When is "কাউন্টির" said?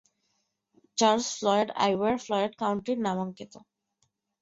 2.61-2.97